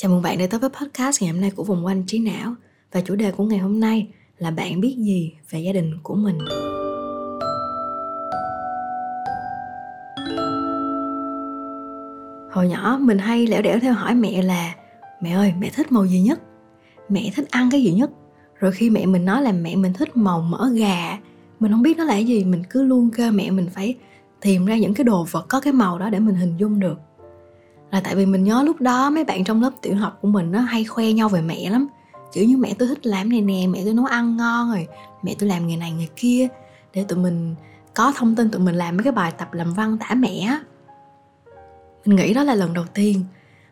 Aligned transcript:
Chào 0.00 0.10
mừng 0.10 0.22
bạn 0.22 0.38
đã 0.38 0.46
tới 0.46 0.60
với 0.60 0.70
podcast 0.70 1.22
ngày 1.22 1.30
hôm 1.30 1.40
nay 1.40 1.50
của 1.50 1.64
Vùng 1.64 1.86
Quanh 1.86 2.04
Trí 2.06 2.18
Não 2.18 2.54
Và 2.92 3.00
chủ 3.00 3.16
đề 3.16 3.30
của 3.30 3.44
ngày 3.44 3.58
hôm 3.58 3.80
nay 3.80 4.08
là 4.38 4.50
bạn 4.50 4.80
biết 4.80 4.96
gì 4.98 5.32
về 5.50 5.60
gia 5.60 5.72
đình 5.72 5.98
của 6.02 6.14
mình 6.14 6.38
Hồi 12.50 12.68
nhỏ, 12.68 12.98
mình 13.00 13.18
hay 13.18 13.46
lẻo 13.46 13.62
đẻo 13.62 13.78
theo 13.80 13.92
hỏi 13.92 14.14
mẹ 14.14 14.42
là, 14.42 14.74
Mẹ 15.20 15.30
ơi, 15.30 15.52
mẹ 15.58 15.70
thích 15.70 15.92
màu 15.92 16.06
gì 16.06 16.20
nhất? 16.20 16.40
Mẹ 17.08 17.30
thích 17.34 17.50
ăn 17.50 17.68
cái 17.70 17.82
gì 17.82 17.92
nhất? 17.92 18.10
Rồi 18.54 18.72
khi 18.72 18.90
mẹ 18.90 19.06
mình 19.06 19.24
nói 19.24 19.42
là 19.42 19.52
mẹ 19.52 19.76
mình 19.76 19.92
thích 19.92 20.16
màu 20.16 20.40
mỡ 20.40 20.70
gà, 20.74 21.18
Mình 21.60 21.72
không 21.72 21.82
biết 21.82 21.96
nó 21.96 22.04
là 22.04 22.12
cái 22.12 22.24
gì, 22.24 22.44
Mình 22.44 22.62
cứ 22.70 22.82
luôn 22.82 23.10
kêu 23.16 23.32
mẹ 23.32 23.50
mình 23.50 23.66
phải 23.74 23.96
tìm 24.40 24.66
ra 24.66 24.76
những 24.76 24.94
cái 24.94 25.04
đồ 25.04 25.26
vật 25.30 25.46
có 25.48 25.60
cái 25.60 25.72
màu 25.72 25.98
đó 25.98 26.10
để 26.10 26.18
mình 26.18 26.34
hình 26.34 26.56
dung 26.56 26.80
được 26.80 26.98
là 27.90 28.00
tại 28.00 28.14
vì 28.14 28.26
mình 28.26 28.44
nhớ 28.44 28.62
lúc 28.62 28.80
đó 28.80 29.10
mấy 29.10 29.24
bạn 29.24 29.44
trong 29.44 29.62
lớp 29.62 29.70
tiểu 29.82 29.96
học 29.96 30.18
của 30.22 30.28
mình 30.28 30.52
nó 30.52 30.60
hay 30.60 30.84
khoe 30.84 31.12
nhau 31.12 31.28
về 31.28 31.40
mẹ 31.40 31.70
lắm. 31.70 31.88
Kiểu 32.32 32.44
như 32.44 32.56
mẹ 32.56 32.74
tôi 32.78 32.88
thích 32.88 33.06
làm 33.06 33.28
này 33.28 33.40
nè, 33.40 33.66
mẹ 33.68 33.80
tôi 33.84 33.94
nấu 33.94 34.04
ăn 34.04 34.36
ngon 34.36 34.70
rồi, 34.70 34.88
mẹ 35.22 35.34
tôi 35.38 35.48
làm 35.48 35.66
nghề 35.66 35.76
này 35.76 35.92
nghề 35.92 36.06
kia. 36.16 36.48
Để 36.94 37.04
tụi 37.04 37.18
mình 37.18 37.54
có 37.94 38.12
thông 38.16 38.36
tin 38.36 38.50
tụi 38.50 38.60
mình 38.60 38.74
làm 38.74 38.96
mấy 38.96 39.04
cái 39.04 39.12
bài 39.12 39.32
tập 39.38 39.52
làm 39.52 39.74
văn 39.74 39.98
tả 39.98 40.14
mẹ 40.14 40.58
mình 42.08 42.16
nghĩ 42.16 42.34
đó 42.34 42.44
là 42.44 42.54
lần 42.54 42.74
đầu 42.74 42.84
tiên 42.94 43.24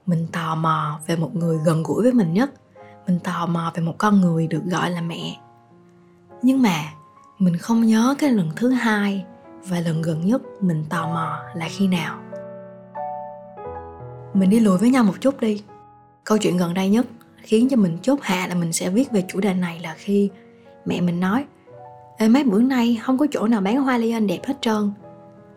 mình 0.06 0.27
tò 0.33 0.55
mò 0.55 0.98
về 1.06 1.17
một 1.17 1.37
người 1.37 1.59
gần 1.64 1.83
gũi 1.83 2.03
với 2.03 2.12
mình 2.12 2.33
nhất. 2.33 2.51
Mình 3.06 3.19
tò 3.19 3.47
mò 3.47 3.73
về 3.75 3.83
một 3.83 3.95
con 3.98 4.20
người 4.20 4.47
được 4.47 4.62
gọi 4.64 4.91
là 4.91 5.01
mẹ. 5.01 5.37
Nhưng 6.42 6.62
mà 6.62 6.78
mình 7.39 7.56
không 7.56 7.87
nhớ 7.87 8.14
cái 8.19 8.30
lần 8.30 8.51
thứ 8.56 8.70
hai 8.70 9.25
và 9.64 9.80
lần 9.80 10.03
gần 10.03 10.27
nhất 10.27 10.42
mình 10.61 10.84
tò 10.89 11.06
mò 11.06 11.39
là 11.55 11.69
khi 11.70 11.87
nào 11.87 12.19
mình 14.37 14.51
đi 14.51 14.61
lùi 14.61 14.79
với 14.79 14.91
nhau 14.91 15.05
một 15.05 15.21
chút 15.21 15.41
đi. 15.41 15.63
Câu 16.25 16.39
chuyện 16.39 16.57
gần 16.57 16.75
đây 16.75 16.89
nhất 16.89 17.07
khiến 17.37 17.69
cho 17.69 17.77
mình 17.77 17.99
chốt 18.03 18.19
hạ 18.23 18.47
là 18.47 18.55
mình 18.55 18.73
sẽ 18.73 18.91
viết 18.91 19.12
về 19.12 19.25
chủ 19.28 19.41
đề 19.41 19.55
này 19.55 19.81
là 19.83 19.95
khi 19.98 20.31
mẹ 20.87 21.01
mình 21.01 21.20
nói, 21.20 21.45
Ê, 22.19 22.28
mấy 22.28 22.45
bữa 22.45 22.62
nay 22.62 22.98
không 23.03 23.19
có 23.19 23.27
chỗ 23.31 23.47
nào 23.47 23.61
bán 23.61 23.77
hoa 23.77 23.98
lê 23.98 24.20
đẹp 24.20 24.41
hết 24.47 24.55
trơn. 24.61 24.91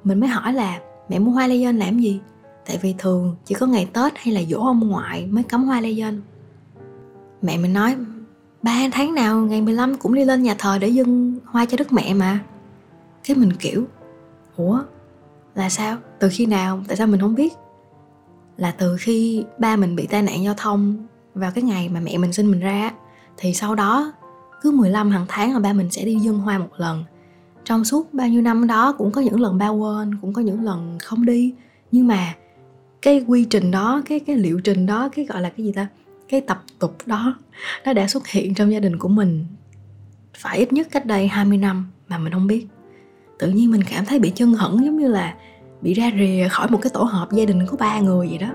Mình 0.04 0.20
mới 0.20 0.30
hỏi 0.30 0.54
là, 0.54 0.80
mẹ 1.10 1.20
mua 1.20 1.32
hoa 1.32 1.48
lê 1.48 1.72
làm 1.74 2.00
gì? 2.00 2.20
Tại 2.66 2.80
vì 2.82 2.96
thường 2.98 3.36
chỉ 3.46 3.56
có 3.56 3.66
ngày 3.66 3.88
Tết 3.94 4.18
hay 4.18 4.34
là 4.34 4.42
dỗ 4.50 4.58
ông 4.58 4.88
ngoại 4.90 5.26
mới 5.26 5.44
cắm 5.44 5.64
hoa 5.64 5.82
lê 5.82 5.94
Mẹ 7.42 7.58
mình 7.58 7.74
nói, 7.74 7.96
ba 8.62 8.80
tháng 8.92 9.14
nào 9.14 9.40
ngày 9.40 9.62
15 9.62 9.98
cũng 9.98 10.14
đi 10.14 10.26
lên 10.26 10.44
nhà 10.44 10.56
thờ 10.58 10.78
để 10.82 10.88
dâng 10.88 11.40
hoa 11.46 11.66
cho 11.66 11.78
đức 11.78 11.94
mẹ 11.94 12.14
mà. 12.14 12.40
Cái 13.28 13.38
mình 13.38 13.54
kiểu, 13.60 13.84
Ủa, 14.56 14.80
là 15.56 15.70
sao? 15.70 15.98
Từ 16.20 16.30
khi 16.32 16.46
nào? 16.46 16.84
Tại 16.88 16.98
sao 16.98 17.08
mình 17.08 17.22
không 17.22 17.36
biết? 17.36 17.54
Là 18.60 18.72
từ 18.72 18.98
khi 19.00 19.44
ba 19.60 19.76
mình 19.76 19.96
bị 19.96 20.08
tai 20.08 20.22
nạn 20.22 20.44
giao 20.44 20.54
thông 20.58 21.08
vào 21.34 21.52
cái 21.52 21.64
ngày 21.64 21.90
mà 21.90 22.00
mẹ 22.00 22.18
mình 22.18 22.34
sinh 22.34 22.52
mình 22.52 22.60
ra 22.60 22.92
thì 23.38 23.54
sau 23.54 23.76
đó 23.76 24.14
cứ 24.62 24.72
15 24.72 25.12
hàng 25.12 25.26
tháng 25.28 25.54
là 25.54 25.60
ba 25.60 25.74
mình 25.74 25.92
sẽ 25.92 26.06
đi 26.06 26.16
dân 26.16 26.40
hoa 26.40 26.58
một 26.58 26.70
lần. 26.78 27.04
Trong 27.64 27.86
suốt 27.86 28.14
bao 28.14 28.28
nhiêu 28.28 28.42
năm 28.42 28.68
đó 28.68 28.96
cũng 28.98 29.12
có 29.12 29.22
những 29.22 29.40
lần 29.40 29.58
ba 29.58 29.68
quên, 29.68 30.18
cũng 30.22 30.34
có 30.34 30.42
những 30.42 30.64
lần 30.64 30.98
không 31.00 31.26
đi. 31.26 31.54
Nhưng 31.92 32.08
mà 32.08 32.34
cái 33.02 33.26
quy 33.28 33.46
trình 33.46 33.72
đó, 33.72 34.02
cái 34.06 34.20
cái 34.20 34.36
liệu 34.36 34.60
trình 34.60 34.86
đó, 34.86 35.10
cái 35.16 35.26
gọi 35.26 35.42
là 35.42 35.50
cái 35.50 35.66
gì 35.66 35.72
ta? 35.72 35.88
Cái 36.30 36.42
tập 36.42 36.64
tục 36.80 36.98
đó, 37.06 37.38
nó 37.86 37.94
đã 37.94 38.08
xuất 38.08 38.28
hiện 38.28 38.54
trong 38.54 38.72
gia 38.72 38.80
đình 38.80 38.98
của 38.98 39.08
mình 39.08 39.46
phải 40.34 40.58
ít 40.58 40.74
nhất 40.74 40.88
cách 40.92 41.06
đây 41.06 41.28
20 41.28 41.58
năm 41.58 41.92
mà 42.08 42.18
mình 42.18 42.34
không 42.34 42.48
biết. 42.48 42.68
Tự 43.40 43.50
nhiên 43.52 43.72
mình 43.72 43.84
cảm 43.90 44.06
thấy 44.06 44.20
bị 44.20 44.32
chân 44.36 44.54
hững, 44.54 44.86
giống 44.86 44.98
như 44.98 45.08
là 45.08 45.36
bị 45.82 45.94
ra 45.94 46.12
rìa 46.18 46.48
khỏi 46.52 46.68
một 46.70 46.80
cái 46.82 46.92
tổ 46.94 47.04
hợp 47.04 47.32
gia 47.32 47.46
đình 47.46 47.66
có 47.66 47.78
ba 47.78 48.00
người 48.00 48.28
vậy 48.28 48.38
đó. 48.38 48.48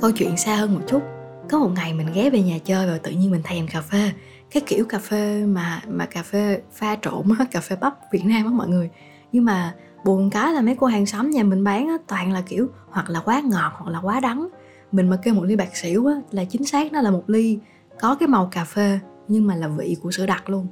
Câu 0.00 0.10
chuyện 0.10 0.36
xa 0.36 0.56
hơn 0.56 0.74
một 0.74 0.80
chút. 0.86 1.02
Có 1.50 1.58
một 1.58 1.70
ngày 1.74 1.94
mình 1.94 2.06
ghé 2.14 2.30
về 2.30 2.42
nhà 2.42 2.58
chơi 2.64 2.86
và 2.86 2.98
tự 3.02 3.10
nhiên 3.10 3.30
mình 3.30 3.42
thèm 3.44 3.66
cà 3.66 3.80
phê. 3.80 4.12
Cái 4.50 4.62
kiểu 4.66 4.84
cà 4.84 4.98
phê 4.98 5.44
mà 5.46 5.80
mà 5.88 6.06
cà 6.06 6.22
phê 6.22 6.60
pha 6.72 6.96
trộn 7.02 7.22
á, 7.38 7.44
cà 7.50 7.60
phê 7.60 7.76
bắp 7.80 7.94
việt 8.12 8.24
nam 8.24 8.44
á 8.44 8.50
mọi 8.50 8.68
người. 8.68 8.90
Nhưng 9.32 9.44
mà 9.44 9.74
buồn 10.04 10.30
cái 10.30 10.52
là 10.52 10.60
mấy 10.60 10.76
cô 10.80 10.86
hàng 10.86 11.06
xóm 11.06 11.30
nhà 11.30 11.42
mình 11.42 11.64
bán 11.64 11.88
á, 11.88 11.94
toàn 12.06 12.32
là 12.32 12.40
kiểu 12.40 12.68
hoặc 12.90 13.10
là 13.10 13.20
quá 13.20 13.42
ngọt 13.44 13.72
hoặc 13.76 13.90
là 13.90 14.00
quá 14.00 14.20
đắng. 14.20 14.48
Mình 14.92 15.08
mà 15.08 15.16
kêu 15.22 15.34
một 15.34 15.44
ly 15.44 15.56
bạc 15.56 15.76
xỉu 15.76 16.06
á, 16.06 16.14
là 16.30 16.44
chính 16.44 16.64
xác 16.64 16.92
nó 16.92 17.00
là 17.00 17.10
một 17.10 17.22
ly 17.26 17.58
có 18.00 18.14
cái 18.14 18.26
màu 18.26 18.48
cà 18.52 18.64
phê 18.64 18.98
nhưng 19.28 19.46
mà 19.46 19.56
là 19.56 19.68
vị 19.68 19.96
của 20.02 20.10
sữa 20.10 20.26
đặc 20.26 20.50
luôn. 20.50 20.66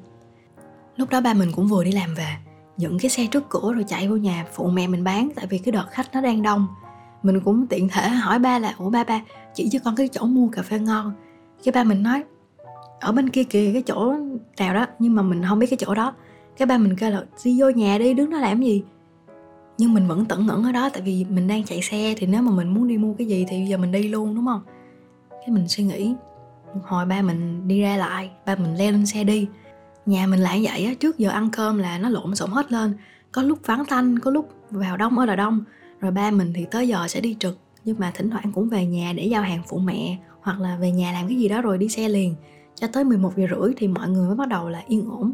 Lúc 0.97 1.11
đó 1.11 1.21
ba 1.21 1.35
mình 1.35 1.53
cũng 1.57 1.67
vừa 1.67 1.85
đi 1.85 1.93
làm 1.93 2.15
về 2.15 2.46
dựng 2.79 2.99
cái 2.99 3.11
xe 3.11 3.27
trước 3.27 3.49
cửa 3.49 3.73
rồi 3.73 3.85
chạy 3.89 4.09
vô 4.09 4.17
nhà 4.17 4.47
phụ 4.53 4.69
mẹ 4.69 4.87
mình 4.87 5.05
bán, 5.05 5.29
tại 5.37 5.47
vì 5.47 5.59
cái 5.59 5.73
đợt 5.73 5.87
khách 5.91 6.07
nó 6.13 6.21
đang 6.21 6.43
đông. 6.43 6.67
Mình 7.23 7.41
cũng 7.41 7.67
tiện 7.67 7.89
thể 7.89 8.09
hỏi 8.09 8.39
ba 8.39 8.59
là, 8.59 8.75
ủa 8.79 8.91
ba 8.91 9.05
ba, 9.05 9.21
chỉ 9.55 9.69
cho 9.73 9.79
con 9.85 9.97
cái 9.97 10.09
chỗ 10.09 10.27
mua 10.27 10.49
cà 10.49 10.63
phê 10.63 10.79
ngon. 10.79 11.13
Cái 11.65 11.73
ba 11.73 11.85
mình 11.85 12.03
nói, 12.03 12.25
ở 13.01 13.13
bên 13.13 13.31
kia 13.31 13.45
kìa, 13.45 13.71
cái 13.73 13.83
chỗ 13.83 14.15
nào 14.59 14.75
đó. 14.75 14.87
Nhưng 14.99 15.15
mà 15.15 15.23
mình 15.23 15.43
không 15.49 15.59
biết 15.59 15.67
cái 15.71 15.77
chỗ 15.81 15.95
đó. 15.95 16.15
Cái 16.57 16.67
ba 16.67 16.79
mình 16.79 16.97
kêu 16.97 17.11
là, 17.11 17.25
đi 17.45 17.61
vô 17.61 17.71
nhà 17.71 17.99
đi 17.99 18.15
đứng 18.15 18.31
đó 18.31 18.39
làm 18.39 18.63
gì? 18.63 18.83
Nhưng 19.79 19.95
mình 19.95 20.07
vẫn 20.07 20.25
tẩn 20.25 20.47
ngẩn 20.47 20.65
ở 20.65 20.73
đó, 20.73 20.89
tại 20.93 21.03
vì 21.03 21.27
mình 21.31 21.47
đang 21.47 21.65
chạy 21.65 21.83
xe, 21.83 22.15
thì 22.17 22.27
nếu 22.27 22.43
mà 22.43 22.53
mình 22.53 22.69
muốn 22.69 22.89
đi 22.89 22.99
mua 22.99 23.15
cái 23.15 23.27
gì 23.27 23.47
thì 23.49 23.67
giờ 23.67 23.77
mình 23.77 23.93
đi 23.93 24.09
luôn, 24.09 24.35
đúng 24.35 24.47
không? 24.47 24.63
Cái 25.31 25.49
mình 25.49 25.69
suy 25.69 25.85
nghĩ 25.85 26.15
hồi 26.85 27.07
ba 27.07 27.23
mình 27.23 27.69
đi 27.69 27.81
ra 27.81 27.97
lại, 27.97 28.31
ba 28.47 28.57
mình 28.57 28.75
leo 28.75 28.93
lên 28.93 29.07
xe 29.07 29.25
đi 29.25 29.49
nhà 30.07 30.27
mình 30.27 30.41
lại 30.41 30.61
vậy 30.65 30.85
á, 30.85 30.95
trước 31.01 31.19
giờ 31.19 31.31
ăn 31.31 31.51
cơm 31.51 31.79
là 31.79 31.99
nó 31.99 32.09
lộn 32.09 32.35
xộn 32.35 32.51
hết 32.51 32.73
lên. 32.73 32.95
Có 33.33 33.43
lúc 33.43 33.59
vắng 33.67 33.85
tanh, 33.85 34.19
có 34.19 34.31
lúc 34.31 34.49
vào 34.71 34.97
đông 34.97 35.19
ở 35.19 35.25
là 35.25 35.37
đông. 35.37 35.65
Rồi 36.01 36.13
ba 36.13 36.31
mình 36.31 36.53
thì 36.55 36.67
tới 36.71 36.89
giờ 36.89 37.09
sẽ 37.09 37.21
đi 37.21 37.37
trực, 37.41 37.59
nhưng 37.85 37.99
mà 37.99 38.13
thỉnh 38.15 38.31
thoảng 38.31 38.53
cũng 38.53 38.69
về 38.69 38.87
nhà 38.87 39.13
để 39.13 39.25
giao 39.25 39.43
hàng 39.43 39.63
phụ 39.69 39.79
mẹ, 39.79 40.19
hoặc 40.41 40.61
là 40.61 40.77
về 40.77 40.91
nhà 40.91 41.13
làm 41.13 41.29
cái 41.29 41.37
gì 41.37 41.49
đó 41.49 41.63
rồi 41.63 41.79
đi 41.79 41.89
xe 41.89 42.09
liền. 42.09 42.35
Cho 42.75 42.87
tới 42.87 43.05
11 43.05 43.33
giờ 43.37 43.47
rưỡi 43.51 43.73
thì 43.77 43.89
mọi 43.89 44.09
người 44.09 44.27
mới 44.27 44.37
bắt 44.37 44.49
đầu 44.49 44.69
là 44.69 44.83
yên 44.89 45.11
ổn. 45.11 45.33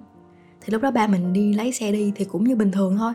Thì 0.60 0.72
lúc 0.72 0.82
đó 0.82 0.90
ba 0.90 1.06
mình 1.06 1.32
đi 1.32 1.54
lấy 1.54 1.72
xe 1.72 1.92
đi 1.92 2.12
thì 2.16 2.24
cũng 2.24 2.44
như 2.44 2.56
bình 2.56 2.72
thường 2.72 2.96
thôi. 2.98 3.12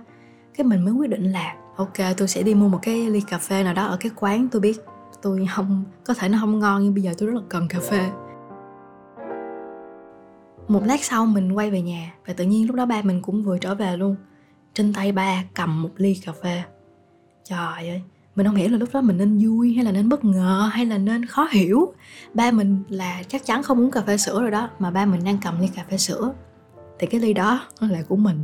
Cái 0.57 0.65
mình 0.65 0.85
mới 0.85 0.93
quyết 0.93 1.09
định 1.09 1.31
là, 1.31 1.55
ok, 1.75 1.97
tôi 2.17 2.27
sẽ 2.27 2.43
đi 2.43 2.53
mua 2.53 2.67
một 2.67 2.79
cái 2.81 3.09
ly 3.09 3.21
cà 3.21 3.37
phê 3.37 3.63
nào 3.63 3.73
đó 3.73 3.85
ở 3.85 3.97
cái 3.97 4.11
quán 4.15 4.47
tôi 4.51 4.61
biết. 4.61 4.77
Tôi 5.21 5.47
không, 5.55 5.83
có 6.03 6.13
thể 6.13 6.29
nó 6.29 6.37
không 6.41 6.59
ngon 6.59 6.83
nhưng 6.83 6.93
bây 6.93 7.03
giờ 7.03 7.13
tôi 7.17 7.29
rất 7.29 7.35
là 7.35 7.41
cần 7.49 7.67
cà 7.67 7.79
phê 7.79 8.09
một 10.67 10.83
lát 10.85 11.03
sau 11.03 11.25
mình 11.25 11.51
quay 11.51 11.71
về 11.71 11.81
nhà 11.81 12.13
và 12.25 12.33
tự 12.33 12.45
nhiên 12.45 12.67
lúc 12.67 12.75
đó 12.75 12.85
ba 12.85 13.01
mình 13.01 13.21
cũng 13.21 13.43
vừa 13.43 13.57
trở 13.57 13.75
về 13.75 13.97
luôn. 13.97 14.15
Trên 14.73 14.93
tay 14.93 15.11
ba 15.11 15.43
cầm 15.53 15.81
một 15.81 15.89
ly 15.97 16.21
cà 16.25 16.31
phê. 16.43 16.63
Trời 17.43 17.89
ơi, 17.89 18.01
mình 18.35 18.45
không 18.45 18.55
hiểu 18.55 18.69
là 18.69 18.77
lúc 18.77 18.89
đó 18.93 19.01
mình 19.01 19.17
nên 19.17 19.39
vui 19.43 19.73
hay 19.73 19.85
là 19.85 19.91
nên 19.91 20.09
bất 20.09 20.25
ngờ 20.25 20.69
hay 20.73 20.85
là 20.85 20.97
nên 20.97 21.25
khó 21.25 21.47
hiểu. 21.51 21.93
Ba 22.33 22.51
mình 22.51 22.83
là 22.89 23.23
chắc 23.27 23.45
chắn 23.45 23.63
không 23.63 23.79
uống 23.79 23.91
cà 23.91 24.01
phê 24.01 24.17
sữa 24.17 24.41
rồi 24.41 24.51
đó, 24.51 24.69
mà 24.79 24.91
ba 24.91 25.05
mình 25.05 25.23
đang 25.23 25.37
cầm 25.43 25.59
ly 25.59 25.67
cà 25.75 25.85
phê 25.89 25.97
sữa. 25.97 26.33
Thì 26.99 27.07
cái 27.07 27.21
ly 27.21 27.33
đó 27.33 27.61
nó 27.81 27.87
là 27.87 28.01
của 28.07 28.15
mình. 28.15 28.43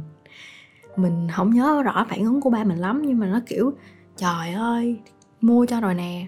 Mình 0.95 1.28
không 1.35 1.53
nhớ 1.53 1.81
rõ 1.83 2.06
phản 2.09 2.23
ứng 2.23 2.41
của 2.41 2.50
ba 2.50 2.63
mình 2.63 2.78
lắm, 2.78 3.01
nhưng 3.06 3.19
mà 3.19 3.28
nó 3.28 3.39
kiểu, 3.45 3.73
trời 4.17 4.53
ơi, 4.53 5.00
mua 5.41 5.66
cho 5.66 5.81
rồi 5.81 5.94
nè. 5.94 6.25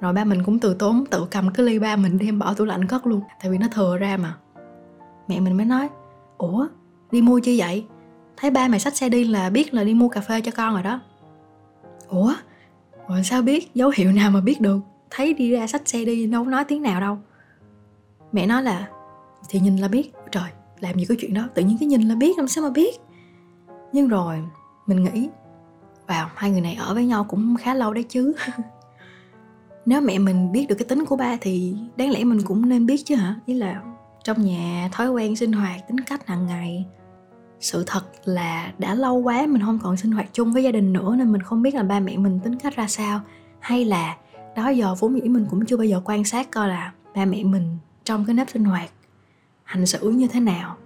Rồi 0.00 0.12
ba 0.12 0.24
mình 0.24 0.44
cũng 0.44 0.58
từ 0.58 0.74
tốn 0.74 1.04
tự 1.10 1.26
cầm 1.30 1.52
cái 1.52 1.66
ly 1.66 1.78
ba 1.78 1.96
mình 1.96 2.18
đem 2.18 2.38
bỏ 2.38 2.54
tủ 2.54 2.64
lạnh 2.64 2.86
cất 2.86 3.06
luôn. 3.06 3.20
Tại 3.42 3.50
vì 3.50 3.58
nó 3.58 3.66
thừa 3.72 3.96
ra 3.96 4.16
mà 4.16 4.34
mẹ 5.28 5.40
mình 5.40 5.56
mới 5.56 5.66
nói, 5.66 5.88
ủa, 6.38 6.66
đi 7.10 7.22
mua 7.22 7.40
chi 7.40 7.60
vậy? 7.60 7.84
Thấy 8.36 8.50
ba 8.50 8.68
mày 8.68 8.80
xách 8.80 8.96
xe 8.96 9.08
đi 9.08 9.24
là 9.24 9.50
biết 9.50 9.74
là 9.74 9.84
đi 9.84 9.94
mua 9.94 10.08
cà 10.08 10.20
phê 10.20 10.40
cho 10.40 10.52
con 10.56 10.74
rồi 10.74 10.82
đó. 10.82 11.00
Ủa? 12.08 12.34
Rồi 13.08 13.24
sao 13.24 13.42
biết? 13.42 13.74
Dấu 13.74 13.92
hiệu 13.96 14.12
nào 14.12 14.30
mà 14.30 14.40
biết 14.40 14.60
được? 14.60 14.78
Thấy 15.10 15.34
đi 15.34 15.50
ra 15.50 15.66
xách 15.66 15.88
xe 15.88 16.04
đi 16.04 16.26
đâu 16.26 16.44
nói 16.44 16.64
tiếng 16.64 16.82
nào 16.82 17.00
đâu. 17.00 17.18
Mẹ 18.32 18.46
nói 18.46 18.62
là, 18.62 18.88
thì 19.48 19.60
nhìn 19.60 19.76
là 19.76 19.88
biết. 19.88 20.12
Trời, 20.30 20.50
làm 20.80 20.98
gì 20.98 21.04
có 21.04 21.14
chuyện 21.18 21.34
đó, 21.34 21.48
tự 21.54 21.62
nhiên 21.62 21.76
cái 21.80 21.88
nhìn 21.88 22.02
là 22.02 22.14
biết, 22.14 22.38
làm 22.38 22.48
sao 22.48 22.64
mà 22.64 22.70
biết? 22.70 23.00
Nhưng 23.92 24.08
rồi 24.08 24.38
mình 24.86 25.04
nghĩ 25.04 25.28
vào 26.06 26.30
hai 26.34 26.50
người 26.50 26.60
này 26.60 26.74
ở 26.74 26.94
với 26.94 27.06
nhau 27.06 27.24
cũng 27.24 27.56
khá 27.56 27.74
lâu 27.74 27.92
đấy 27.92 28.04
chứ. 28.08 28.34
Nếu 29.86 30.00
mẹ 30.00 30.18
mình 30.18 30.52
biết 30.52 30.66
được 30.68 30.74
cái 30.78 30.88
tính 30.88 31.04
của 31.04 31.16
ba 31.16 31.36
thì 31.40 31.76
đáng 31.96 32.10
lẽ 32.10 32.24
mình 32.24 32.42
cũng 32.42 32.68
nên 32.68 32.86
biết 32.86 33.02
chứ 33.04 33.14
hả? 33.14 33.34
Ý 33.46 33.54
là 33.54 33.82
trong 34.24 34.44
nhà, 34.44 34.88
thói 34.92 35.10
quen 35.10 35.36
sinh 35.36 35.52
hoạt, 35.52 35.88
tính 35.88 36.00
cách 36.00 36.26
hàng 36.26 36.46
ngày. 36.46 36.86
Sự 37.60 37.84
thật 37.86 38.04
là 38.24 38.72
đã 38.78 38.94
lâu 38.94 39.16
quá 39.16 39.46
mình 39.46 39.62
không 39.62 39.78
còn 39.82 39.96
sinh 39.96 40.12
hoạt 40.12 40.26
chung 40.32 40.52
với 40.52 40.62
gia 40.62 40.72
đình 40.72 40.92
nữa 40.92 41.14
nên 41.18 41.32
mình 41.32 41.42
không 41.42 41.62
biết 41.62 41.74
là 41.74 41.82
ba 41.82 42.00
mẹ 42.00 42.16
mình 42.16 42.40
tính 42.44 42.58
cách 42.58 42.76
ra 42.76 42.86
sao. 42.88 43.20
Hay 43.60 43.84
là 43.84 44.16
đó 44.56 44.68
giờ 44.68 44.94
vốn 44.98 45.14
dĩ 45.14 45.28
mình 45.28 45.46
cũng 45.50 45.66
chưa 45.66 45.76
bao 45.76 45.84
giờ 45.84 46.00
quan 46.04 46.24
sát 46.24 46.50
coi 46.50 46.68
là 46.68 46.92
ba 47.14 47.24
mẹ 47.24 47.44
mình 47.44 47.78
trong 48.04 48.24
cái 48.24 48.34
nếp 48.34 48.50
sinh 48.50 48.64
hoạt 48.64 48.90
hành 49.64 49.86
xử 49.86 50.10
như 50.10 50.26
thế 50.28 50.40
nào. 50.40 50.76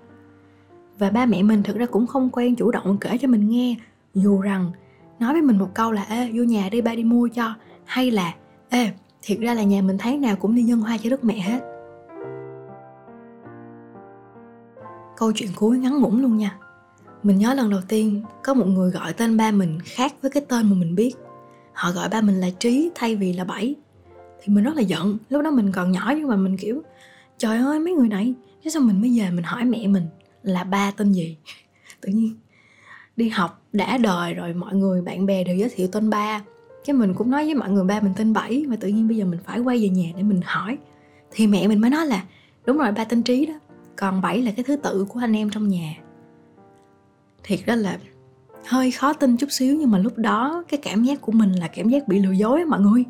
Và 0.98 1.10
ba 1.10 1.26
mẹ 1.26 1.42
mình 1.42 1.62
thực 1.62 1.76
ra 1.76 1.86
cũng 1.86 2.06
không 2.06 2.30
quen 2.30 2.56
chủ 2.56 2.70
động 2.70 2.98
kể 3.00 3.18
cho 3.18 3.28
mình 3.28 3.48
nghe, 3.48 3.76
dù 4.14 4.40
rằng 4.40 4.70
nói 5.18 5.32
với 5.32 5.42
mình 5.42 5.58
một 5.58 5.70
câu 5.74 5.92
là, 5.92 6.02
ê, 6.02 6.30
vô 6.34 6.42
nhà 6.42 6.68
đi, 6.72 6.80
ba 6.80 6.94
đi 6.94 7.04
mua 7.04 7.28
cho. 7.28 7.54
Hay 7.84 8.10
là, 8.10 8.34
ê, 8.68 8.90
thiệt 9.22 9.38
ra 9.38 9.54
là 9.54 9.62
nhà 9.62 9.82
mình 9.82 9.98
tháng 9.98 10.20
nào 10.20 10.36
cũng 10.36 10.54
đi 10.54 10.62
nhân 10.62 10.80
hoa 10.80 10.96
cho 11.02 11.10
đức 11.10 11.24
mẹ 11.24 11.38
hết. 11.38 11.77
Câu 15.18 15.32
chuyện 15.32 15.50
cuối 15.56 15.78
ngắn 15.78 16.00
ngủn 16.00 16.22
luôn 16.22 16.36
nha. 16.36 16.56
Mình 17.22 17.38
nhớ 17.38 17.54
lần 17.54 17.70
đầu 17.70 17.80
tiên 17.88 18.22
có 18.44 18.54
một 18.54 18.66
người 18.66 18.90
gọi 18.90 19.12
tên 19.12 19.36
ba 19.36 19.50
mình 19.50 19.78
khác 19.84 20.14
với 20.22 20.30
cái 20.30 20.42
tên 20.48 20.70
mà 20.70 20.76
mình 20.76 20.94
biết. 20.94 21.14
Họ 21.72 21.92
gọi 21.92 22.08
ba 22.08 22.20
mình 22.20 22.40
là 22.40 22.50
trí 22.58 22.90
thay 22.94 23.16
vì 23.16 23.32
là 23.32 23.44
bảy. 23.44 23.74
Thì 24.42 24.54
mình 24.54 24.64
rất 24.64 24.76
là 24.76 24.82
giận, 24.82 25.18
lúc 25.28 25.42
đó 25.42 25.50
mình 25.50 25.72
còn 25.72 25.92
nhỏ 25.92 26.12
nhưng 26.16 26.28
mà 26.28 26.36
mình 26.36 26.56
kiểu, 26.56 26.82
trời 27.38 27.58
ơi, 27.58 27.78
mấy 27.78 27.92
người 27.94 28.08
này 28.08 28.34
cái 28.64 28.70
sao 28.70 28.82
mình 28.82 29.00
mới 29.00 29.18
về 29.18 29.30
mình 29.30 29.44
hỏi 29.44 29.64
mẹ 29.64 29.86
mình 29.86 30.06
là 30.42 30.64
ba 30.64 30.90
tên 30.96 31.12
gì? 31.12 31.36
Tự 32.00 32.08
nhiên 32.12 32.36
đi 33.16 33.28
học 33.28 33.62
đã 33.72 33.98
đời 33.98 34.34
rồi, 34.34 34.54
mọi 34.54 34.74
người, 34.74 35.02
bạn 35.02 35.26
bè 35.26 35.44
đều 35.44 35.56
giới 35.56 35.68
thiệu 35.68 35.88
tên 35.92 36.10
ba. 36.10 36.42
Cái 36.84 36.96
mình 36.96 37.14
cũng 37.14 37.30
nói 37.30 37.44
với 37.44 37.54
mọi 37.54 37.70
người 37.70 37.84
ba 37.84 38.00
mình 38.00 38.12
tên 38.16 38.32
bảy 38.32 38.64
và 38.68 38.76
tự 38.76 38.88
nhiên 38.88 39.08
bây 39.08 39.16
giờ 39.16 39.24
mình 39.24 39.40
phải 39.44 39.60
quay 39.60 39.78
về 39.78 39.88
nhà 39.88 40.12
để 40.16 40.22
mình 40.22 40.40
hỏi. 40.44 40.78
Thì 41.30 41.46
mẹ 41.46 41.68
mình 41.68 41.80
mới 41.80 41.90
nói 41.90 42.06
là, 42.06 42.24
đúng 42.66 42.78
rồi, 42.78 42.92
ba 42.92 43.04
tên 43.04 43.22
trí 43.22 43.46
đó 43.46 43.54
còn 43.98 44.20
bảy 44.20 44.42
là 44.42 44.50
cái 44.56 44.64
thứ 44.64 44.76
tự 44.76 45.06
của 45.08 45.20
anh 45.20 45.36
em 45.36 45.50
trong 45.50 45.68
nhà. 45.68 45.94
Thiệt 47.44 47.58
đó 47.66 47.74
là 47.74 47.98
hơi 48.66 48.90
khó 48.90 49.12
tin 49.12 49.36
chút 49.36 49.46
xíu 49.50 49.76
nhưng 49.76 49.90
mà 49.90 49.98
lúc 49.98 50.18
đó 50.18 50.64
cái 50.68 50.80
cảm 50.82 51.02
giác 51.04 51.20
của 51.20 51.32
mình 51.32 51.52
là 51.52 51.68
cảm 51.68 51.88
giác 51.88 52.08
bị 52.08 52.18
lừa 52.18 52.32
dối 52.32 52.64
mọi 52.64 52.80
người. 52.80 53.04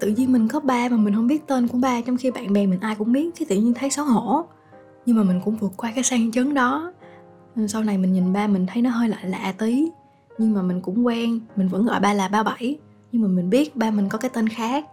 Tự 0.00 0.08
nhiên 0.08 0.32
mình 0.32 0.48
có 0.48 0.60
ba 0.60 0.88
mà 0.88 0.96
mình 0.96 1.14
không 1.14 1.26
biết 1.26 1.46
tên 1.46 1.68
của 1.68 1.78
ba 1.78 2.00
trong 2.00 2.16
khi 2.16 2.30
bạn 2.30 2.52
bè 2.52 2.66
mình 2.66 2.80
ai 2.80 2.94
cũng 2.94 3.12
biết 3.12 3.30
cái 3.38 3.46
tự 3.48 3.56
nhiên 3.56 3.74
thấy 3.74 3.90
xấu 3.90 4.04
hổ. 4.04 4.44
Nhưng 5.06 5.16
mà 5.16 5.22
mình 5.22 5.40
cũng 5.44 5.56
vượt 5.56 5.72
qua 5.76 5.92
cái 5.94 6.04
sang 6.04 6.32
chấn 6.32 6.54
đó. 6.54 6.92
Sau 7.68 7.84
này 7.84 7.98
mình 7.98 8.12
nhìn 8.12 8.32
ba 8.32 8.46
mình 8.46 8.66
thấy 8.66 8.82
nó 8.82 8.90
hơi 8.90 9.08
lạ 9.08 9.18
lạ 9.22 9.54
tí. 9.58 9.90
Nhưng 10.38 10.54
mà 10.54 10.62
mình 10.62 10.80
cũng 10.80 11.06
quen 11.06 11.40
mình 11.56 11.68
vẫn 11.68 11.86
gọi 11.86 12.00
ba 12.00 12.12
là 12.12 12.28
ba 12.28 12.42
bảy. 12.42 12.78
Nhưng 13.12 13.22
mà 13.22 13.28
mình 13.28 13.50
biết 13.50 13.76
ba 13.76 13.90
mình 13.90 14.08
có 14.08 14.18
cái 14.18 14.30
tên 14.34 14.48
khác. 14.48 14.84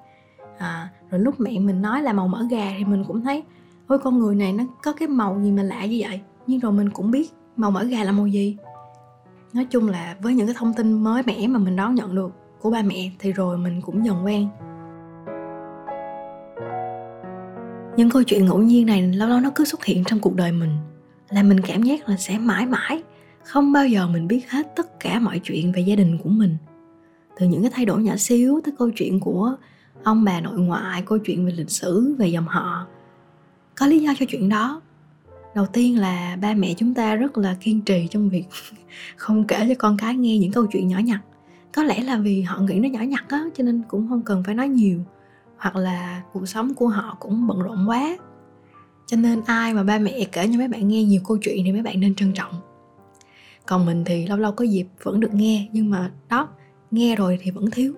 À, 0.57 0.89
rồi 1.09 1.21
lúc 1.21 1.39
mẹ 1.39 1.59
mình 1.59 1.81
nói 1.81 2.01
là 2.01 2.13
màu 2.13 2.27
mỡ 2.27 2.47
gà 2.51 2.73
thì 2.77 2.85
mình 2.85 3.03
cũng 3.07 3.21
thấy 3.21 3.43
ôi, 3.87 3.99
con 3.99 4.19
người 4.19 4.35
này 4.35 4.53
nó 4.53 4.63
có 4.83 4.93
cái 4.93 5.07
màu 5.07 5.39
gì 5.43 5.51
mà 5.51 5.63
lạ 5.63 5.85
như 5.85 5.97
vậy? 6.01 6.21
Nhưng 6.47 6.59
rồi 6.59 6.71
mình 6.71 6.89
cũng 6.89 7.11
biết 7.11 7.31
màu 7.55 7.71
mỡ 7.71 7.83
gà 7.83 8.03
là 8.03 8.11
màu 8.11 8.27
gì. 8.27 8.57
Nói 9.53 9.65
chung 9.65 9.89
là 9.89 10.15
với 10.21 10.33
những 10.33 10.47
cái 10.47 10.55
thông 10.59 10.73
tin 10.73 11.03
mới 11.03 11.23
mẻ 11.25 11.47
mà 11.47 11.59
mình 11.59 11.75
đón 11.75 11.95
nhận 11.95 12.15
được 12.15 12.31
của 12.59 12.71
ba 12.71 12.81
mẹ 12.81 13.11
thì 13.19 13.31
rồi 13.31 13.57
mình 13.57 13.81
cũng 13.81 14.05
dần 14.05 14.25
quen. 14.25 14.47
Những 17.97 18.09
câu 18.09 18.23
chuyện 18.23 18.45
ngẫu 18.45 18.59
nhiên 18.59 18.85
này 18.85 19.01
lâu 19.01 19.29
lâu 19.29 19.39
nó 19.39 19.49
cứ 19.55 19.65
xuất 19.65 19.85
hiện 19.85 20.03
trong 20.03 20.19
cuộc 20.19 20.35
đời 20.35 20.51
mình 20.51 20.77
là 21.29 21.43
mình 21.43 21.59
cảm 21.59 21.83
giác 21.83 22.09
là 22.09 22.17
sẽ 22.17 22.37
mãi 22.37 22.65
mãi, 22.65 23.03
không 23.43 23.71
bao 23.71 23.87
giờ 23.87 24.07
mình 24.07 24.27
biết 24.27 24.51
hết 24.51 24.75
tất 24.75 24.99
cả 24.99 25.19
mọi 25.19 25.39
chuyện 25.39 25.71
về 25.71 25.81
gia 25.81 25.95
đình 25.95 26.17
của 26.23 26.29
mình. 26.29 26.57
Từ 27.39 27.47
những 27.47 27.61
cái 27.61 27.71
thay 27.73 27.85
đổi 27.85 28.03
nhỏ 28.03 28.15
xíu 28.17 28.61
tới 28.63 28.73
câu 28.79 28.89
chuyện 28.95 29.19
của 29.19 29.55
ông 30.03 30.23
bà 30.23 30.41
nội 30.41 30.59
ngoại, 30.59 31.03
câu 31.05 31.17
chuyện 31.17 31.45
về 31.45 31.51
lịch 31.51 31.69
sử, 31.69 32.15
về 32.19 32.27
dòng 32.27 32.47
họ 32.47 32.87
có 33.75 33.87
lý 33.87 33.99
do 33.99 34.13
cho 34.19 34.25
chuyện 34.29 34.49
đó. 34.49 34.81
Đầu 35.55 35.65
tiên 35.65 35.99
là 35.99 36.37
ba 36.41 36.53
mẹ 36.53 36.73
chúng 36.77 36.93
ta 36.93 37.15
rất 37.15 37.37
là 37.37 37.55
kiên 37.61 37.81
trì 37.81 38.07
trong 38.11 38.29
việc 38.29 38.45
không 39.15 39.43
kể 39.47 39.65
cho 39.69 39.75
con 39.79 39.97
cái 39.97 40.15
nghe 40.15 40.37
những 40.37 40.51
câu 40.51 40.65
chuyện 40.65 40.87
nhỏ 40.87 40.97
nhặt. 40.97 41.19
Có 41.73 41.83
lẽ 41.83 42.03
là 42.03 42.17
vì 42.17 42.41
họ 42.41 42.59
nghĩ 42.59 42.79
nó 42.79 42.89
nhỏ 42.89 42.99
nhặt 42.99 43.25
á, 43.29 43.43
cho 43.57 43.63
nên 43.63 43.81
cũng 43.87 44.09
không 44.09 44.21
cần 44.21 44.43
phải 44.45 44.55
nói 44.55 44.69
nhiều. 44.69 44.99
Hoặc 45.57 45.75
là 45.75 46.21
cuộc 46.33 46.45
sống 46.45 46.73
của 46.73 46.87
họ 46.87 47.17
cũng 47.19 47.47
bận 47.47 47.59
rộn 47.59 47.89
quá. 47.89 48.17
Cho 49.07 49.17
nên 49.17 49.41
ai 49.45 49.73
mà 49.73 49.83
ba 49.83 49.99
mẹ 49.99 50.27
kể 50.31 50.47
cho 50.51 50.57
mấy 50.57 50.67
bạn 50.67 50.87
nghe 50.87 51.03
nhiều 51.03 51.21
câu 51.27 51.37
chuyện 51.37 51.65
thì 51.65 51.71
mấy 51.71 51.81
bạn 51.81 51.99
nên 51.99 52.15
trân 52.15 52.33
trọng. 52.33 52.53
Còn 53.65 53.85
mình 53.85 54.03
thì 54.05 54.27
lâu 54.27 54.37
lâu 54.37 54.51
có 54.51 54.65
dịp 54.65 54.87
vẫn 55.03 55.19
được 55.19 55.33
nghe, 55.33 55.69
nhưng 55.71 55.89
mà 55.89 56.11
đó, 56.29 56.49
nghe 56.91 57.15
rồi 57.15 57.39
thì 57.41 57.51
vẫn 57.51 57.71
thiếu. 57.71 57.93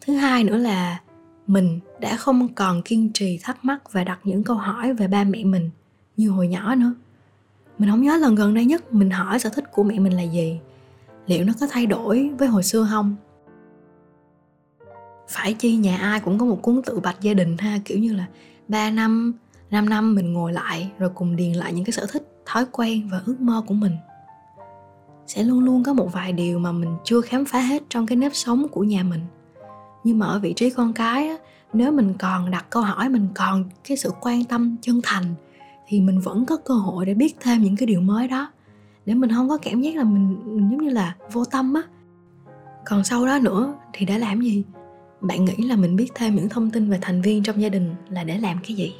Thứ 0.00 0.14
hai 0.14 0.44
nữa 0.44 0.56
là 0.56 1.00
mình 1.48 1.80
đã 2.00 2.16
không 2.16 2.54
còn 2.54 2.82
kiên 2.82 3.10
trì 3.14 3.38
thắc 3.42 3.64
mắc 3.64 3.92
và 3.92 4.04
đặt 4.04 4.18
những 4.24 4.44
câu 4.44 4.56
hỏi 4.56 4.92
về 4.92 5.08
ba 5.08 5.24
mẹ 5.24 5.44
mình 5.44 5.70
như 6.16 6.30
hồi 6.30 6.48
nhỏ 6.48 6.74
nữa. 6.74 6.94
Mình 7.78 7.90
không 7.90 8.02
nhớ 8.02 8.16
lần 8.16 8.34
gần 8.34 8.54
đây 8.54 8.64
nhất 8.64 8.92
mình 8.92 9.10
hỏi 9.10 9.38
sở 9.38 9.50
thích 9.50 9.64
của 9.72 9.82
mẹ 9.82 9.98
mình 9.98 10.12
là 10.12 10.22
gì. 10.22 10.60
Liệu 11.26 11.44
nó 11.44 11.52
có 11.60 11.66
thay 11.70 11.86
đổi 11.86 12.30
với 12.38 12.48
hồi 12.48 12.62
xưa 12.62 12.86
không? 12.90 13.16
Phải 15.28 15.54
chi 15.54 15.76
nhà 15.76 15.96
ai 15.96 16.20
cũng 16.20 16.38
có 16.38 16.46
một 16.46 16.58
cuốn 16.62 16.82
tự 16.82 17.00
bạch 17.00 17.20
gia 17.20 17.34
đình 17.34 17.56
ha, 17.58 17.78
kiểu 17.84 17.98
như 17.98 18.14
là 18.14 18.26
3 18.68 18.90
năm 18.90 19.32
5 19.70 19.88
năm 19.88 20.14
mình 20.14 20.32
ngồi 20.32 20.52
lại 20.52 20.90
rồi 20.98 21.10
cùng 21.14 21.36
điền 21.36 21.52
lại 21.52 21.72
những 21.72 21.84
cái 21.84 21.92
sở 21.92 22.06
thích, 22.12 22.42
thói 22.46 22.66
quen 22.72 23.08
và 23.10 23.22
ước 23.26 23.40
mơ 23.40 23.62
của 23.66 23.74
mình. 23.74 23.96
Sẽ 25.26 25.42
luôn 25.42 25.60
luôn 25.60 25.82
có 25.82 25.92
một 25.92 26.12
vài 26.12 26.32
điều 26.32 26.58
mà 26.58 26.72
mình 26.72 26.96
chưa 27.04 27.20
khám 27.20 27.44
phá 27.44 27.60
hết 27.60 27.82
trong 27.88 28.06
cái 28.06 28.16
nếp 28.16 28.34
sống 28.34 28.68
của 28.68 28.84
nhà 28.84 29.02
mình 29.02 29.20
nhưng 30.04 30.18
mà 30.18 30.26
ở 30.26 30.38
vị 30.38 30.52
trí 30.52 30.70
con 30.70 30.92
cái 30.92 31.28
á, 31.28 31.36
nếu 31.72 31.92
mình 31.92 32.14
còn 32.18 32.50
đặt 32.50 32.66
câu 32.70 32.82
hỏi 32.82 33.08
mình 33.08 33.28
còn 33.34 33.64
cái 33.88 33.96
sự 33.96 34.10
quan 34.20 34.44
tâm 34.44 34.76
chân 34.82 35.00
thành 35.02 35.34
thì 35.88 36.00
mình 36.00 36.20
vẫn 36.20 36.46
có 36.46 36.56
cơ 36.56 36.74
hội 36.74 37.06
để 37.06 37.14
biết 37.14 37.36
thêm 37.40 37.62
những 37.62 37.76
cái 37.76 37.86
điều 37.86 38.00
mới 38.00 38.28
đó. 38.28 38.52
Để 39.06 39.14
mình 39.14 39.30
không 39.32 39.48
có 39.48 39.58
cảm 39.62 39.80
giác 39.80 39.96
là 39.96 40.04
mình, 40.04 40.38
mình 40.44 40.70
giống 40.70 40.82
như 40.82 40.90
là 40.90 41.14
vô 41.32 41.44
tâm 41.44 41.74
á. 41.74 41.82
Còn 42.86 43.04
sau 43.04 43.26
đó 43.26 43.38
nữa 43.38 43.74
thì 43.92 44.06
để 44.06 44.18
làm 44.18 44.40
gì? 44.40 44.64
Bạn 45.20 45.44
nghĩ 45.44 45.56
là 45.56 45.76
mình 45.76 45.96
biết 45.96 46.12
thêm 46.14 46.34
những 46.34 46.48
thông 46.48 46.70
tin 46.70 46.90
về 46.90 46.98
thành 47.00 47.22
viên 47.22 47.42
trong 47.42 47.62
gia 47.62 47.68
đình 47.68 47.94
là 48.08 48.24
để 48.24 48.38
làm 48.38 48.58
cái 48.68 48.76
gì? 48.76 48.94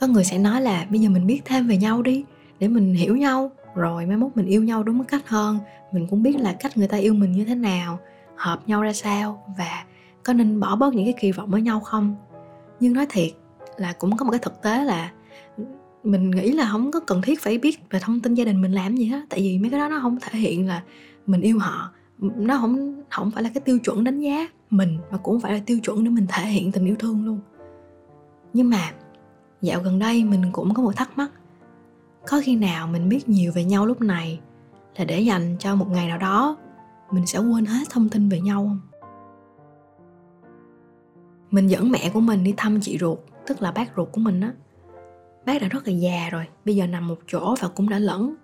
Có 0.00 0.06
người 0.06 0.24
sẽ 0.24 0.38
nói 0.38 0.60
là 0.60 0.86
bây 0.90 1.00
giờ 1.00 1.08
mình 1.08 1.26
biết 1.26 1.42
thêm 1.44 1.68
về 1.68 1.76
nhau 1.76 2.02
đi 2.02 2.24
để 2.58 2.68
mình 2.68 2.94
hiểu 2.94 3.16
nhau 3.16 3.50
rồi 3.74 4.06
mai 4.06 4.16
mốt 4.16 4.30
mình 4.34 4.46
yêu 4.46 4.62
nhau 4.62 4.82
đúng 4.82 5.04
cách 5.04 5.28
hơn 5.28 5.58
mình 5.92 6.06
cũng 6.10 6.22
biết 6.22 6.36
là 6.40 6.52
cách 6.52 6.76
người 6.76 6.88
ta 6.88 6.96
yêu 6.96 7.14
mình 7.14 7.32
như 7.32 7.44
thế 7.44 7.54
nào 7.54 7.98
hợp 8.36 8.68
nhau 8.68 8.82
ra 8.82 8.92
sao 8.92 9.54
và 9.58 9.84
có 10.22 10.32
nên 10.32 10.60
bỏ 10.60 10.76
bớt 10.76 10.94
những 10.94 11.04
cái 11.04 11.14
kỳ 11.20 11.32
vọng 11.32 11.50
với 11.50 11.62
nhau 11.62 11.80
không? 11.80 12.16
Nhưng 12.80 12.92
nói 12.92 13.06
thiệt 13.10 13.30
là 13.76 13.92
cũng 13.92 14.16
có 14.16 14.24
một 14.24 14.30
cái 14.30 14.40
thực 14.42 14.62
tế 14.62 14.84
là 14.84 15.12
mình 16.04 16.30
nghĩ 16.30 16.52
là 16.52 16.68
không 16.72 16.90
có 16.90 17.00
cần 17.00 17.22
thiết 17.22 17.40
phải 17.40 17.58
biết 17.58 17.90
về 17.90 18.00
thông 18.00 18.20
tin 18.20 18.34
gia 18.34 18.44
đình 18.44 18.62
mình 18.62 18.72
làm 18.72 18.96
gì 18.96 19.04
hết. 19.04 19.20
Tại 19.30 19.40
vì 19.40 19.58
mấy 19.58 19.70
cái 19.70 19.80
đó 19.80 19.88
nó 19.88 19.98
không 20.02 20.18
thể 20.20 20.38
hiện 20.38 20.68
là 20.68 20.82
mình 21.26 21.40
yêu 21.40 21.58
họ. 21.58 21.90
Nó 22.18 22.58
không 22.58 23.02
không 23.10 23.30
phải 23.30 23.42
là 23.42 23.50
cái 23.54 23.60
tiêu 23.60 23.78
chuẩn 23.78 24.04
đánh 24.04 24.20
giá 24.20 24.48
mình 24.70 24.98
mà 25.10 25.18
cũng 25.18 25.40
phải 25.40 25.52
là 25.52 25.60
tiêu 25.66 25.78
chuẩn 25.80 26.04
để 26.04 26.10
mình 26.10 26.26
thể 26.28 26.46
hiện 26.46 26.72
tình 26.72 26.84
yêu 26.84 26.96
thương 26.98 27.24
luôn. 27.24 27.40
Nhưng 28.52 28.70
mà 28.70 28.90
dạo 29.62 29.80
gần 29.80 29.98
đây 29.98 30.24
mình 30.24 30.42
cũng 30.52 30.74
có 30.74 30.82
một 30.82 30.96
thắc 30.96 31.18
mắc. 31.18 31.30
Có 32.28 32.40
khi 32.44 32.56
nào 32.56 32.86
mình 32.86 33.08
biết 33.08 33.28
nhiều 33.28 33.52
về 33.54 33.64
nhau 33.64 33.86
lúc 33.86 34.00
này 34.00 34.40
là 34.96 35.04
để 35.04 35.20
dành 35.20 35.56
cho 35.58 35.74
một 35.74 35.90
ngày 35.90 36.08
nào 36.08 36.18
đó 36.18 36.56
mình 37.14 37.26
sẽ 37.26 37.38
quên 37.38 37.66
hết 37.66 37.90
thông 37.90 38.08
tin 38.08 38.28
về 38.28 38.40
nhau 38.40 38.64
không? 38.68 38.80
Mình 41.50 41.66
dẫn 41.66 41.90
mẹ 41.90 42.10
của 42.14 42.20
mình 42.20 42.44
đi 42.44 42.54
thăm 42.56 42.80
chị 42.80 42.98
ruột, 43.00 43.18
tức 43.46 43.62
là 43.62 43.72
bác 43.72 43.90
ruột 43.96 44.08
của 44.12 44.20
mình 44.20 44.40
á. 44.40 44.52
Bác 45.46 45.62
đã 45.62 45.68
rất 45.68 45.86
là 45.86 45.92
già 45.92 46.28
rồi, 46.30 46.46
bây 46.64 46.76
giờ 46.76 46.86
nằm 46.86 47.08
một 47.08 47.18
chỗ 47.26 47.54
và 47.60 47.68
cũng 47.68 47.88
đã 47.88 47.98
lẫn. 47.98 48.34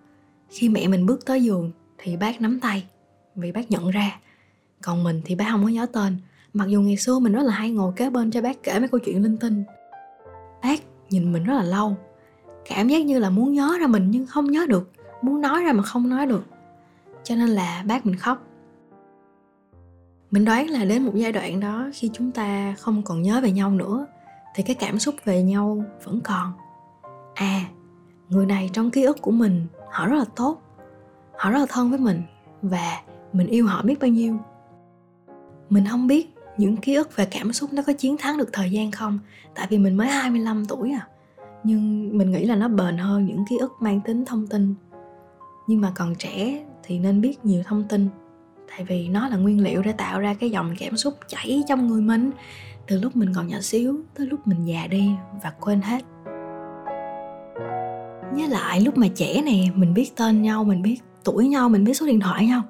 Khi 0.48 0.68
mẹ 0.68 0.88
mình 0.88 1.06
bước 1.06 1.26
tới 1.26 1.42
giường 1.42 1.72
thì 1.98 2.16
bác 2.16 2.40
nắm 2.40 2.60
tay, 2.60 2.86
vì 3.34 3.52
bác 3.52 3.70
nhận 3.70 3.90
ra. 3.90 4.20
Còn 4.82 5.04
mình 5.04 5.22
thì 5.24 5.34
bác 5.34 5.46
không 5.50 5.62
có 5.62 5.68
nhớ 5.68 5.86
tên. 5.86 6.16
Mặc 6.52 6.68
dù 6.68 6.80
ngày 6.80 6.96
xưa 6.96 7.18
mình 7.18 7.32
rất 7.32 7.42
là 7.42 7.52
hay 7.52 7.70
ngồi 7.70 7.92
kế 7.96 8.10
bên 8.10 8.30
cho 8.30 8.42
bác 8.42 8.62
kể 8.62 8.78
mấy 8.78 8.88
câu 8.88 9.00
chuyện 9.04 9.22
linh 9.22 9.36
tinh. 9.36 9.64
Bác 10.62 10.80
nhìn 11.10 11.32
mình 11.32 11.44
rất 11.44 11.54
là 11.54 11.62
lâu. 11.62 11.96
Cảm 12.68 12.88
giác 12.88 13.04
như 13.04 13.18
là 13.18 13.30
muốn 13.30 13.52
nhớ 13.52 13.76
ra 13.80 13.86
mình 13.86 14.10
nhưng 14.10 14.26
không 14.26 14.50
nhớ 14.50 14.66
được, 14.68 14.90
muốn 15.22 15.40
nói 15.40 15.62
ra 15.64 15.72
mà 15.72 15.82
không 15.82 16.08
nói 16.08 16.26
được. 16.26 16.44
Cho 17.24 17.34
nên 17.34 17.48
là 17.48 17.84
bác 17.86 18.06
mình 18.06 18.16
khóc 18.16 18.46
mình 20.30 20.44
đoán 20.44 20.66
là 20.66 20.84
đến 20.84 21.02
một 21.02 21.12
giai 21.14 21.32
đoạn 21.32 21.60
đó 21.60 21.88
khi 21.94 22.10
chúng 22.12 22.32
ta 22.32 22.74
không 22.78 23.02
còn 23.02 23.22
nhớ 23.22 23.40
về 23.42 23.52
nhau 23.52 23.70
nữa, 23.70 24.06
thì 24.54 24.62
cái 24.62 24.74
cảm 24.74 24.98
xúc 24.98 25.14
về 25.24 25.42
nhau 25.42 25.84
vẫn 26.04 26.20
còn. 26.24 26.52
À 27.34 27.64
người 28.28 28.46
này 28.46 28.70
trong 28.72 28.90
ký 28.90 29.02
ức 29.02 29.22
của 29.22 29.30
mình, 29.30 29.66
họ 29.90 30.06
rất 30.06 30.16
là 30.16 30.24
tốt. 30.36 30.62
Họ 31.38 31.50
rất 31.50 31.58
là 31.58 31.66
thân 31.68 31.90
với 31.90 31.98
mình 31.98 32.22
và 32.62 33.00
mình 33.32 33.46
yêu 33.46 33.66
họ 33.66 33.82
biết 33.82 33.98
bao 34.00 34.10
nhiêu. 34.10 34.36
Mình 35.70 35.84
không 35.90 36.06
biết 36.06 36.34
những 36.56 36.76
ký 36.76 36.94
ức 36.94 37.16
về 37.16 37.26
cảm 37.30 37.52
xúc 37.52 37.72
nó 37.72 37.82
có 37.86 37.92
chiến 37.92 38.16
thắng 38.16 38.38
được 38.38 38.48
thời 38.52 38.70
gian 38.70 38.90
không, 38.90 39.18
tại 39.54 39.66
vì 39.70 39.78
mình 39.78 39.96
mới 39.96 40.06
25 40.08 40.64
tuổi 40.64 40.92
à. 40.92 41.08
Nhưng 41.64 42.10
mình 42.18 42.30
nghĩ 42.30 42.44
là 42.44 42.56
nó 42.56 42.68
bền 42.68 42.98
hơn 42.98 43.26
những 43.26 43.44
ký 43.50 43.58
ức 43.58 43.72
mang 43.80 44.00
tính 44.00 44.24
thông 44.24 44.46
tin. 44.46 44.74
Nhưng 45.66 45.80
mà 45.80 45.92
còn 45.94 46.14
trẻ 46.14 46.64
thì 46.82 46.98
nên 46.98 47.20
biết 47.20 47.44
nhiều 47.44 47.62
thông 47.66 47.84
tin 47.88 48.08
tại 48.70 48.84
vì 48.84 49.08
nó 49.08 49.28
là 49.28 49.36
nguyên 49.36 49.62
liệu 49.62 49.82
để 49.82 49.92
tạo 49.92 50.20
ra 50.20 50.34
cái 50.34 50.50
dòng 50.50 50.74
cảm 50.78 50.96
xúc 50.96 51.14
chảy 51.28 51.62
trong 51.68 51.88
người 51.88 52.00
mình. 52.00 52.30
Từ 52.86 53.00
lúc 53.00 53.16
mình 53.16 53.32
còn 53.34 53.48
nhỏ 53.48 53.60
xíu, 53.60 53.96
tới 54.14 54.26
lúc 54.26 54.46
mình 54.46 54.64
già 54.64 54.86
đi 54.86 55.10
và 55.42 55.52
quên 55.60 55.80
hết. 55.80 56.04
Nhớ 58.34 58.46
lại 58.48 58.80
lúc 58.80 58.98
mà 58.98 59.06
trẻ 59.14 59.42
nè, 59.42 59.64
mình 59.74 59.94
biết 59.94 60.16
tên 60.16 60.42
nhau, 60.42 60.64
mình 60.64 60.82
biết 60.82 61.00
tuổi 61.24 61.48
nhau, 61.48 61.68
mình 61.68 61.84
biết 61.84 61.94
số 61.94 62.06
điện 62.06 62.20
thoại 62.20 62.46
nhau, 62.46 62.62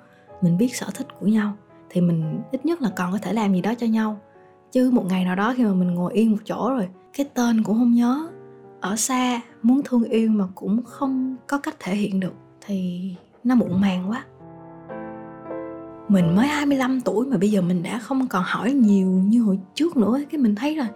mình 0.42 0.58
biết 0.58 0.76
sở 0.76 0.86
thích 0.94 1.06
của 1.20 1.26
nhau, 1.26 1.52
thì 1.90 2.00
mình 2.00 2.40
ít 2.50 2.66
nhất 2.66 2.82
là 2.82 2.90
còn 2.96 3.12
có 3.12 3.18
thể 3.18 3.32
làm 3.32 3.54
gì 3.54 3.60
đó 3.60 3.74
cho 3.78 3.86
nhau. 3.86 4.20
Chứ 4.72 4.90
một 4.90 5.04
ngày 5.08 5.24
nào 5.24 5.36
đó 5.36 5.54
khi 5.56 5.64
mà 5.64 5.72
mình 5.72 5.94
ngồi 5.94 6.12
yên 6.12 6.30
một 6.30 6.38
chỗ 6.44 6.70
rồi, 6.70 6.88
cái 7.16 7.26
tên 7.34 7.62
cũng 7.62 7.78
không 7.78 7.94
nhớ. 7.94 8.28
Ở 8.80 8.96
xa, 8.96 9.40
muốn 9.62 9.80
thương 9.84 10.04
yêu 10.04 10.30
mà 10.30 10.44
cũng 10.54 10.82
không 10.84 11.36
có 11.46 11.58
cách 11.58 11.74
thể 11.78 11.94
hiện 11.94 12.20
được, 12.20 12.34
thì 12.66 13.10
nó 13.44 13.54
muộn 13.54 13.80
màng 13.80 14.10
quá 14.10 14.24
mình 16.10 16.36
mới 16.36 16.46
25 16.46 17.00
tuổi 17.00 17.26
mà 17.26 17.36
bây 17.36 17.50
giờ 17.50 17.62
mình 17.62 17.82
đã 17.82 17.98
không 17.98 18.26
còn 18.26 18.42
hỏi 18.46 18.72
nhiều 18.72 19.06
như 19.06 19.42
hồi 19.42 19.58
trước 19.74 19.96
nữa. 19.96 20.20
Cái 20.30 20.40
mình 20.40 20.54
thấy 20.54 20.76
là 20.76 20.88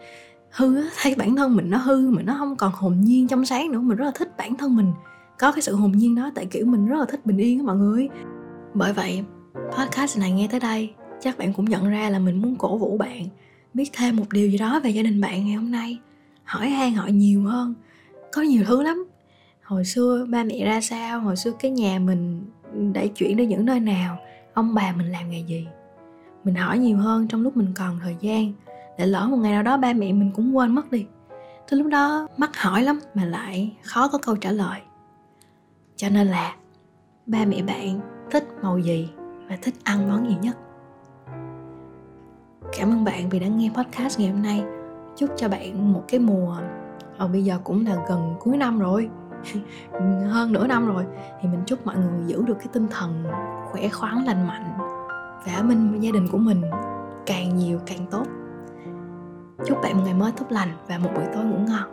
hư 0.50 0.76
á, 0.76 0.88
thấy 1.02 1.14
bản 1.14 1.36
thân 1.36 1.56
mình 1.56 1.70
nó 1.70 1.78
hư 1.78 2.10
mà 2.10 2.22
nó 2.22 2.34
không 2.38 2.56
còn 2.56 2.72
hồn 2.74 3.00
nhiên 3.00 3.28
trong 3.28 3.44
sáng 3.44 3.72
nữa. 3.72 3.80
Mình 3.80 3.96
rất 3.96 4.04
là 4.04 4.12
thích 4.14 4.36
bản 4.38 4.56
thân 4.56 4.76
mình. 4.76 4.92
Có 5.38 5.52
cái 5.52 5.62
sự 5.62 5.74
hồn 5.74 5.92
nhiên 5.92 6.14
đó, 6.14 6.30
tại 6.34 6.46
kiểu 6.46 6.66
mình 6.66 6.86
rất 6.86 6.96
là 6.98 7.04
thích 7.08 7.26
bình 7.26 7.36
yên 7.36 7.58
á 7.58 7.64
mọi 7.64 7.76
người. 7.76 8.08
Bởi 8.74 8.92
vậy, 8.92 9.24
podcast 9.78 10.18
này 10.18 10.32
nghe 10.32 10.48
tới 10.50 10.60
đây, 10.60 10.90
chắc 11.20 11.38
bạn 11.38 11.52
cũng 11.52 11.64
nhận 11.64 11.88
ra 11.88 12.10
là 12.10 12.18
mình 12.18 12.42
muốn 12.42 12.56
cổ 12.56 12.76
vũ 12.76 12.98
bạn, 12.98 13.26
biết 13.74 13.90
thêm 13.92 14.16
một 14.16 14.26
điều 14.32 14.48
gì 14.48 14.58
đó 14.58 14.80
về 14.80 14.90
gia 14.90 15.02
đình 15.02 15.20
bạn 15.20 15.46
ngày 15.46 15.54
hôm 15.54 15.70
nay. 15.70 15.98
Hỏi 16.44 16.68
han 16.68 16.94
họ 16.94 17.06
nhiều 17.06 17.42
hơn. 17.42 17.74
Có 18.32 18.42
nhiều 18.42 18.64
thứ 18.66 18.82
lắm. 18.82 19.04
Hồi 19.62 19.84
xưa 19.84 20.26
ba 20.28 20.44
mẹ 20.44 20.64
ra 20.64 20.80
sao, 20.80 21.20
hồi 21.20 21.36
xưa 21.36 21.52
cái 21.58 21.70
nhà 21.70 21.98
mình 21.98 22.44
đã 22.94 23.06
chuyển 23.06 23.36
đến 23.36 23.48
những 23.48 23.64
nơi 23.64 23.80
nào? 23.80 24.18
Ông 24.54 24.74
bà 24.74 24.92
mình 24.96 25.12
làm 25.12 25.30
nghề 25.30 25.40
gì? 25.40 25.68
Mình 26.44 26.54
hỏi 26.54 26.78
nhiều 26.78 26.98
hơn 26.98 27.28
trong 27.28 27.42
lúc 27.42 27.56
mình 27.56 27.72
còn 27.76 27.98
thời 28.02 28.16
gian. 28.20 28.52
Để 28.98 29.06
lỡ 29.06 29.26
một 29.30 29.36
ngày 29.36 29.52
nào 29.52 29.62
đó 29.62 29.76
ba 29.76 29.92
mẹ 29.92 30.12
mình 30.12 30.30
cũng 30.34 30.56
quên 30.56 30.74
mất 30.74 30.90
đi. 30.92 31.06
Tới 31.70 31.78
lúc 31.78 31.86
đó 31.86 32.28
mắc 32.36 32.56
hỏi 32.56 32.82
lắm 32.82 33.00
mà 33.14 33.24
lại 33.24 33.76
khó 33.82 34.08
có 34.08 34.18
câu 34.18 34.36
trả 34.36 34.50
lời. 34.50 34.80
Cho 35.96 36.08
nên 36.08 36.26
là 36.26 36.54
ba 37.26 37.44
mẹ 37.44 37.62
bạn 37.62 38.00
thích 38.30 38.44
màu 38.62 38.78
gì 38.78 39.08
và 39.48 39.58
thích 39.62 39.74
ăn 39.84 40.08
món 40.08 40.28
gì 40.28 40.36
nhất? 40.42 40.56
Cảm 42.78 42.90
ơn 42.90 43.04
bạn 43.04 43.28
vì 43.28 43.38
đã 43.38 43.46
nghe 43.46 43.70
podcast 43.74 44.20
ngày 44.20 44.30
hôm 44.30 44.42
nay. 44.42 44.64
Chúc 45.16 45.30
cho 45.36 45.48
bạn 45.48 45.92
một 45.92 46.04
cái 46.08 46.20
mùa 46.20 46.58
ờ, 47.18 47.28
bây 47.28 47.44
giờ 47.44 47.58
cũng 47.64 47.86
là 47.86 48.04
gần 48.08 48.34
cuối 48.40 48.56
năm 48.56 48.78
rồi. 48.78 49.08
hơn 50.30 50.52
nửa 50.52 50.66
năm 50.66 50.86
rồi, 50.86 51.04
thì 51.40 51.48
mình 51.48 51.60
chúc 51.66 51.86
mọi 51.86 51.96
người 51.96 52.26
giữ 52.26 52.42
được 52.46 52.56
cái 52.58 52.68
tinh 52.72 52.86
thần 52.90 53.24
khỏe 53.70 53.88
khoắn, 53.88 54.24
lành 54.24 54.46
mạnh, 54.46 54.78
và 55.46 55.62
bên 55.68 56.00
gia 56.00 56.10
đình 56.12 56.28
của 56.32 56.38
mình 56.38 56.62
càng 57.26 57.56
nhiều 57.56 57.80
càng 57.86 58.06
tốt. 58.10 58.24
Chúc 59.66 59.78
bạn 59.82 59.96
một 59.96 60.02
ngày 60.04 60.14
mới 60.14 60.32
tốt 60.32 60.46
lành 60.48 60.68
và 60.88 60.98
một 60.98 61.10
buổi 61.14 61.24
tối 61.34 61.44
ngủ 61.44 61.56
ngon. 61.58 61.90